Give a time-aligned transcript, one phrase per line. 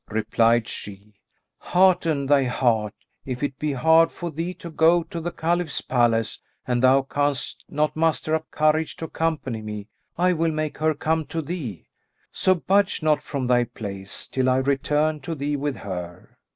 [0.09, 1.13] Replied she,
[1.59, 6.39] "Hearten thy heart, if it be hard for thee to go to the Caliph's palace
[6.65, 11.25] and thou canst not muster up courage to accompany me, I will make her come
[11.25, 11.85] to thee;
[12.31, 16.35] so budge not from thy place till I return to thee with her."